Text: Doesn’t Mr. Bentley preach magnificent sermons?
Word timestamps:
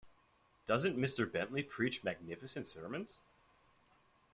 Doesn’t 0.65 0.97
Mr. 0.97 1.31
Bentley 1.31 1.61
preach 1.61 2.03
magnificent 2.03 2.65
sermons? 2.65 3.21